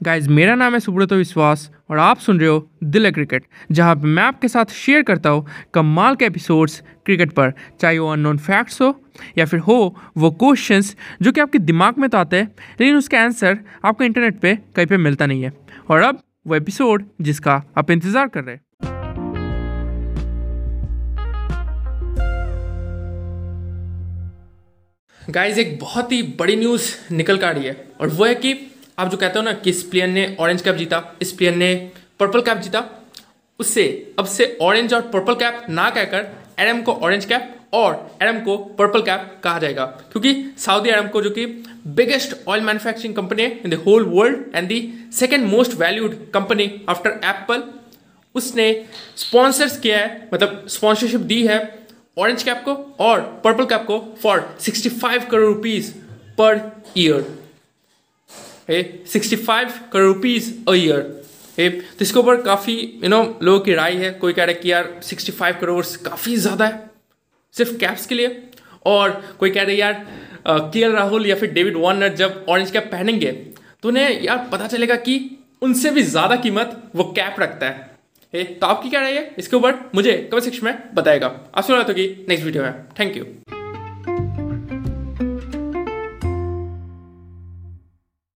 Guys 0.00 0.28
मेरा 0.30 0.54
नाम 0.54 0.74
है 0.74 0.78
सुब्रत 0.80 1.12
विश्वास 1.12 1.70
और 1.90 1.98
आप 1.98 2.18
सुन 2.18 2.38
रहे 2.40 2.48
हो 2.48 2.68
दिल 2.84 3.10
क्रिकेट, 3.10 3.44
जहाँ 3.72 3.94
मैं 3.96 4.22
आपके 4.22 4.48
साथ 4.48 4.72
शेयर 4.72 5.02
करता 5.02 5.30
हूँ 5.30 5.46
कमाल 5.74 6.16
के 6.16 6.24
एपिसोड्स 6.24 6.80
क्रिकेट 7.06 7.32
पर। 7.32 7.52
चाहे 7.80 7.98
वो 7.98 8.10
अननोन 8.12 8.38
फैक्ट्स 8.38 8.80
हो 8.82 8.94
या 9.38 9.44
फिर 9.46 9.60
हो 9.60 9.96
वो 10.16 10.30
क्वेश्चंस 10.32 10.94
जो 11.22 11.32
कि 11.32 11.40
आपके 11.40 11.58
दिमाग 11.60 11.98
में 11.98 12.08
तो 12.10 12.18
आते 12.18 12.36
हैं, 12.36 12.46
लेकिन 12.80 12.96
उसका 12.96 13.20
आंसर 13.22 13.58
आपको 13.84 14.04
इंटरनेट 14.04 14.38
पे 14.40 14.54
कहीं 14.76 14.86
पे 14.86 14.96
मिलता 14.98 15.26
नहीं 15.26 15.42
है। 15.42 15.52
और 15.90 16.02
अब 16.02 16.22
वो 16.46 16.54
एपिसोड 16.54 17.04
जिसका 17.20 17.62
आप 17.78 17.90
इंतज़ार 17.90 18.28
कर 18.28 18.44
रहे 18.44 18.54
हैं। 18.54 18.62
गाइज़ 25.18 25.60
एक 25.60 25.78
बहुत 25.80 26.12
ही 26.12 26.22
बड़ी 26.38 26.56
न्यूज़ 26.56 26.90
निकल 27.14 27.38
कर 27.38 27.54
रही 27.54 27.66
है 27.66 27.76
और 28.00 28.08
वो 28.08 28.24
है 28.24 28.34
कि 28.34 28.58
आप 28.98 29.10
जो 29.10 29.16
कहते 29.16 29.38
हो 29.38 29.44
ना 29.44 29.52
कि 29.52 29.70
इस 29.70 29.82
प्लेयर 29.82 30.08
ने 30.08 30.36
ऑरेंज 30.40 30.62
कैप 30.62 30.74
जीता, 30.74 31.02
इस 31.22 31.32
प्लेयर 31.32 31.54
ने 31.54 31.74
पर्पल 32.20 32.40
कैप 32.40 32.56
जीता, 32.56 32.84
उससे, 33.60 34.14
अब 34.18 34.26
से 34.26 34.58
ऑरेंज 34.62 34.94
और 34.94 35.00
पर्पल 35.00 35.34
कैप 35.34 35.66
ना 35.70 35.90
कहकर 35.90 36.26
एरम 36.58 36.82
को 36.82 36.92
ऑरेंज 36.92 37.24
कैप 37.24 37.54
और 37.74 38.18
एडम 38.22 38.40
को 38.40 38.56
पर्पल 38.56 39.02
कैप 39.02 39.40
कहा 39.44 39.58
जाएगा। 39.58 39.84
क्योंकि 39.84 40.34
सऊदी 40.58 40.90
अरब 40.90 41.10
को 41.10 41.22
जो 41.22 41.30
कि 41.30 41.46
बिगेस्ट 41.86 42.36
ऑयल 42.48 42.62
मैन्युफैक्चरिंग 42.62 43.14
कंपनी 43.14 43.42
है 43.42 43.50
in 43.64 43.70
the 43.70 43.74
whole 43.74 44.04
world 44.04 44.56
and 44.56 44.68
the 44.68 44.80
second 45.12 45.44
most 45.44 45.74
valued 45.74 46.16
company 46.34 46.70
after 46.88 47.20
Apple 47.24 47.62
उसने 48.34 48.86
स्पॉन्सर्स 49.16 49.78
किया 49.80 49.98
है 49.98 50.28
मतलब 50.34 50.64
स्पॉन्सरशिप 50.68 51.20
दी 51.20 51.46
है 51.46 51.58
ऑरेंज 52.18 52.42
कैप 52.42 52.62
को 52.64 52.74
और 53.04 53.20
पर्पल 53.44 53.64
कैप 53.64 53.84
को 53.86 53.98
for 54.22 54.56
65 54.60 55.28
crore 55.30 55.54
rupees 55.54 55.90
per 56.38 56.60
year 56.96 57.47
sixty 58.68 59.36
five 59.38 59.72
crore 59.92 60.06
rupees 60.06 60.52
a 60.68 60.74
year 60.74 61.00
तो 61.60 62.02
इसके 62.02 62.18
ऊपर 62.18 62.40
काफ़ी 62.42 62.74
यू 63.02 63.08
नो 63.08 63.22
लोगों 63.42 63.60
की 63.60 63.74
राय 63.74 63.94
है। 63.96 64.10
कोई 64.14 64.32
कह 64.32 64.44
रहा 64.44 64.54
है 64.54 64.60
कि 64.60 64.70
यार 64.72 64.90
सिक्सटी 65.02 65.32
फाइव 65.32 65.56
करोड़ 65.60 65.84
काफ़ी 66.04 66.36
ज़्यादा 66.38 66.66
है 66.66 66.90
सिर्फ़ 67.54 67.76
कैप्स 67.78 68.06
के 68.06 68.14
लिए। 68.14 68.42
और 68.86 69.10
कोई 69.38 69.50
कह 69.50 69.62
रहे 69.62 69.74
हैं 69.74 69.80
यार 69.80 70.06
के 70.48 70.92
राहुल 70.92 71.26
या 71.26 71.34
फिर 71.36 71.52
डेविड 71.52 71.76
वार्नर 71.76 72.14
जब 72.16 72.44
ऑरेंज 72.48 72.70
कैप 72.70 72.88
पहनेंगे 72.92 73.32
तो 73.82 73.88
उन्हें 73.88 74.22
यार 74.22 74.48
पता 74.52 74.66
चलेगा 74.66 74.96
कि 74.98 75.18
उनसे 75.62 75.90
भी 75.90 76.02
ज़्यादा 76.04 76.36
कीमत 76.38 76.80
वो 76.96 77.04
कैप 77.12 77.40
रखता 77.40 77.66
है 77.66 77.86
ए, 78.34 78.44
तो 78.44 78.66
आपकी 78.66 78.90
क्या 78.90 79.00
राय 79.00 79.12
है? 79.12 79.34
इसके 79.38 79.56
ऊपर 79.56 79.74
मुझे 79.94 80.12
कमेंट 80.32 80.44
सेक्शन 80.44 80.66
में 80.66 80.74
बताएगा। 80.94 81.26
आप 81.26 81.64
सुना 81.64 81.82
तो 81.82 81.94
कि 81.94 82.08
नेक्स्ट 82.28 82.44
वीडियो 82.44 82.62
में। 82.62 82.84
Thank 83.00 83.16
you 83.16 83.24